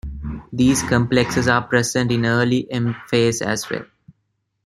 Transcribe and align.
These 0.51 0.81
complexes 0.81 1.47
are 1.47 1.61
present 1.61 2.11
in 2.11 2.25
early 2.25 2.65
M 2.71 2.95
phase 3.05 3.39
as 3.39 3.69
well. 3.69 3.85